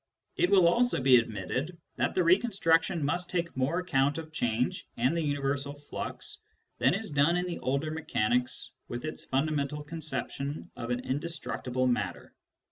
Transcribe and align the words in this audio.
It 0.35 0.49
will 0.49 0.67
also 0.67 0.99
be 0.99 1.17
admitted 1.17 1.77
that 1.97 2.15
the 2.15 2.23
reconstruction 2.23 3.05
must 3.05 3.29
take 3.29 3.55
more 3.55 3.77
account 3.77 4.17
of 4.17 4.31
change 4.33 4.87
and 4.97 5.15
the 5.15 5.21
universal 5.21 5.75
flux 5.75 6.39
than 6.79 6.95
is 6.95 7.11
done 7.11 7.37
in 7.37 7.45
the 7.45 7.59
older 7.59 7.91
mechanics 7.91 8.71
with 8.87 9.05
its 9.05 9.23
fundamental 9.25 9.83
conception 9.83 10.71
of 10.75 10.89
an 10.89 11.01
indestructible 11.01 11.85
matter. 11.85 12.33